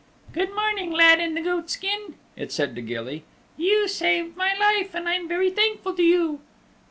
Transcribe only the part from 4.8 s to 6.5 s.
and I'm very thankful to you."